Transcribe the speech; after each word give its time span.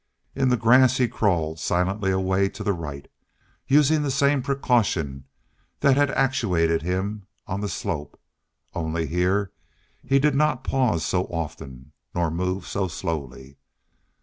In 0.33 0.49
the 0.49 0.57
grass 0.57 0.97
he 0.97 1.07
crawled 1.07 1.59
silently 1.59 2.09
away 2.09 2.49
to 2.49 2.63
the 2.63 2.73
right, 2.73 3.07
using 3.67 4.01
the 4.01 4.09
same 4.09 4.41
precaution 4.41 5.25
that 5.81 5.95
had 5.95 6.09
actuated 6.13 6.81
him 6.81 7.27
on 7.45 7.61
the 7.61 7.69
slope, 7.69 8.19
only 8.73 9.05
here 9.05 9.51
he 10.03 10.17
did 10.17 10.33
not 10.33 10.63
pause 10.63 11.05
so 11.05 11.25
often, 11.25 11.91
nor 12.15 12.31
move 12.31 12.65
so 12.65 12.87
slowly. 12.87 13.57